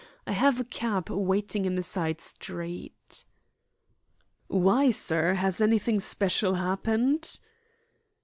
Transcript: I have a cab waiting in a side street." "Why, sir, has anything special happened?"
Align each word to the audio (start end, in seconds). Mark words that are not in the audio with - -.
I 0.25 0.31
have 0.31 0.59
a 0.59 0.63
cab 0.63 1.11
waiting 1.11 1.65
in 1.65 1.77
a 1.77 1.83
side 1.83 2.21
street." 2.21 3.23
"Why, 4.47 4.89
sir, 4.89 5.35
has 5.35 5.61
anything 5.61 5.99
special 5.99 6.55
happened?" 6.55 7.37